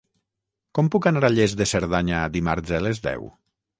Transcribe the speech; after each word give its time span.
Com 0.77 0.87
puc 0.95 1.07
anar 1.11 1.21
a 1.29 1.31
Lles 1.35 1.55
de 1.59 1.67
Cerdanya 1.75 2.23
dimarts 2.39 2.77
a 2.79 2.81
les 2.87 3.03
deu? 3.09 3.29